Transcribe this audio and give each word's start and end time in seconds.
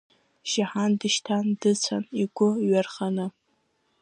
Шьаҳан 0.49 0.91
дышьҭан, 0.99 1.47
дыцәан 1.59 2.03
игәы 2.21 2.49
ҩарханы. 2.67 3.25